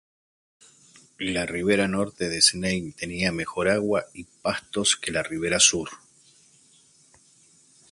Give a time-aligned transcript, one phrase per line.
[1.19, 5.91] La ribera norte del Snake tenía mejor agua y pastos que la ribera sur.